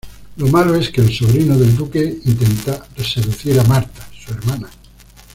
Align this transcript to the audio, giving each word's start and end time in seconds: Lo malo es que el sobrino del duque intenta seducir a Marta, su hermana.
Lo 0.37 0.47
malo 0.47 0.73
es 0.73 0.89
que 0.89 0.99
el 0.99 1.13
sobrino 1.13 1.55
del 1.59 1.75
duque 1.77 2.19
intenta 2.25 2.83
seducir 3.05 3.59
a 3.59 3.63
Marta, 3.65 4.09
su 4.11 4.33
hermana. 4.33 4.67